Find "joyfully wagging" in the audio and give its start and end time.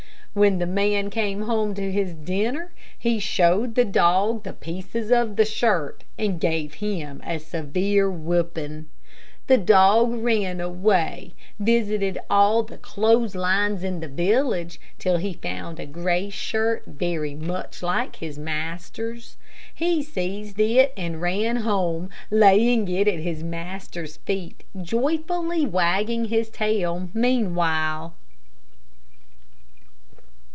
24.81-26.23